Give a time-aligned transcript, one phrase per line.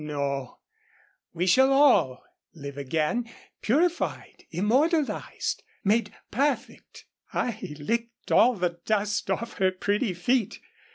[0.03, 0.57] No
[1.31, 2.23] we shall all
[2.55, 3.29] live again
[3.61, 10.59] purified, immortalised, made perfect." I licked all the dust off her pretty feet.